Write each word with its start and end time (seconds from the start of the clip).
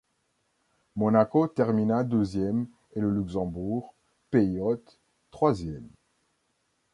Monaco 0.95 1.47
termina 1.47 2.03
deuxième 2.03 2.67
et 2.95 2.99
le 3.01 3.11
Luxembourg, 3.11 3.93
pays 4.31 4.59
hôte, 4.59 4.97
troisième. 5.29 5.87